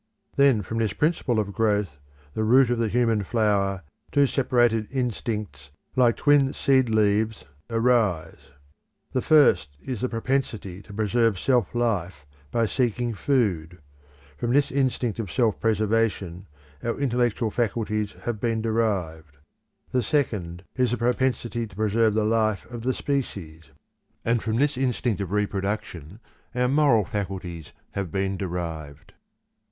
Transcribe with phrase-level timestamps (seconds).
[0.35, 1.99] Then from this principle of growth,
[2.33, 8.49] the root of the human flower, two separated instincts like twin seed leaves arise.
[9.11, 13.77] The first is the propensity to preserve self life by seeking food;
[14.37, 16.47] from this instinct of self preservation
[16.81, 19.37] our intellectual faculties have been derived.
[19.91, 23.65] The second is the propensity to preserve the life of the species;
[24.25, 26.19] and from this instinct of reproduction
[26.55, 29.13] our moral faculties have been derived.